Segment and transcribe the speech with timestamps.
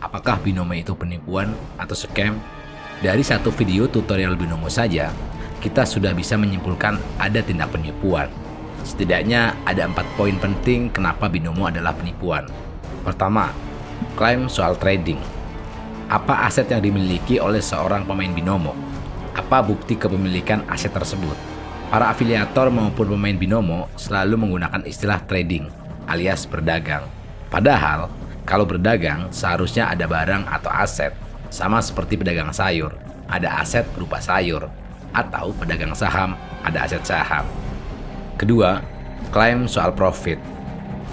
[0.00, 2.40] apakah binomo itu penipuan atau scam?
[3.00, 5.08] Dari satu video tutorial binomo saja,
[5.60, 8.28] kita sudah bisa menyimpulkan ada tindak penipuan.
[8.84, 12.48] Setidaknya ada empat poin penting kenapa binomo adalah penipuan.
[13.04, 13.52] Pertama,
[14.16, 15.20] klaim soal trading.
[16.10, 18.74] Apa aset yang dimiliki oleh seorang pemain binomo?
[19.36, 21.36] Apa bukti kepemilikan aset tersebut?
[21.88, 25.70] Para afiliator maupun pemain binomo selalu menggunakan istilah trading
[26.10, 27.06] alias berdagang.
[27.50, 28.10] Padahal,
[28.50, 31.14] kalau berdagang seharusnya ada barang atau aset,
[31.54, 32.90] sama seperti pedagang sayur,
[33.30, 34.66] ada aset berupa sayur,
[35.14, 36.34] atau pedagang saham,
[36.66, 37.46] ada aset saham.
[38.34, 38.82] Kedua,
[39.30, 40.42] klaim soal profit.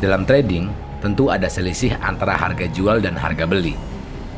[0.00, 0.72] Dalam trading,
[1.04, 3.76] tentu ada selisih antara harga jual dan harga beli.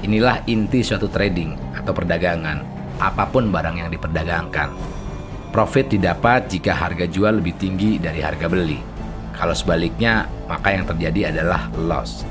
[0.02, 2.66] Inilah inti suatu trading atau perdagangan,
[2.98, 4.74] apa pun barang yang diperdagangkan.
[5.54, 8.82] Profit didapat jika harga jual lebih tinggi dari harga beli.
[9.38, 12.26] Kalau sebaliknya, maka yang terjadi adalah loss.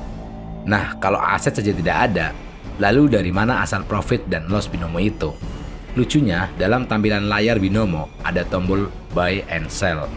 [0.68, 2.36] Nah, kalau aset saja tidak ada,
[2.76, 5.32] lalu dari mana asal profit dan loss binomo itu?
[5.96, 10.12] Lucunya, dalam tampilan layar binomo ada tombol buy and sell.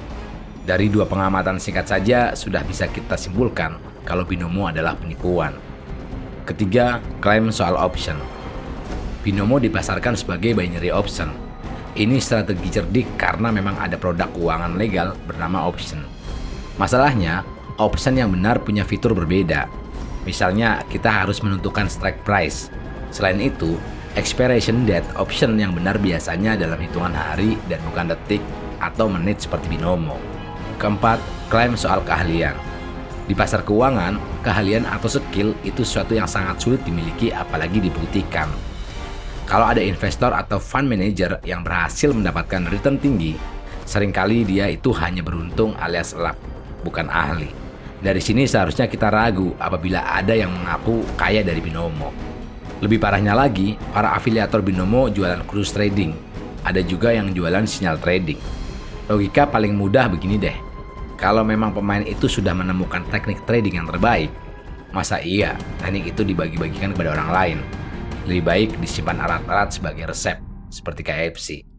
[0.67, 5.55] Dari dua pengamatan singkat saja sudah bisa kita simpulkan kalau binomo adalah penipuan.
[6.45, 8.19] Ketiga, klaim soal option.
[9.23, 11.31] Binomo dipasarkan sebagai binary option.
[11.95, 16.03] Ini strategi cerdik karena memang ada produk keuangan legal bernama option.
[16.75, 17.47] Masalahnya,
[17.78, 19.80] option yang benar punya fitur berbeda.
[20.29, 22.69] Misalnya, kita harus menentukan strike price.
[23.09, 23.81] Selain itu,
[24.19, 28.43] expiration date option yang benar biasanya dalam hitungan hari dan bukan detik
[28.83, 30.17] atau menit seperti binomo.
[30.81, 31.21] Keempat,
[31.53, 32.57] klaim soal keahlian.
[33.31, 38.51] Di pasar keuangan, keahlian atau skill itu sesuatu yang sangat sulit dimiliki apalagi dibuktikan.
[39.47, 43.39] Kalau ada investor atau fund manager yang berhasil mendapatkan return tinggi,
[43.87, 46.39] sering kali dia itu hanya beruntung alias luck,
[46.83, 47.70] bukan ahli.
[48.01, 52.12] Dari sini seharusnya kita ragu apabila ada yang mengaku kaya dari binomo.
[52.81, 56.17] Lebih parahnya lagi, para afiliator binomo jualan cruise trading.
[56.65, 58.41] Ada juga yang jualan sinyal trading.
[59.12, 60.71] Logika paling mudah begini deh
[61.21, 64.32] kalau memang pemain itu sudah menemukan teknik trading yang terbaik,
[64.88, 67.59] masa iya teknik itu dibagi-bagikan kepada orang lain?
[68.25, 70.41] Lebih baik disimpan alat-alat sebagai resep,
[70.72, 71.69] seperti KFC.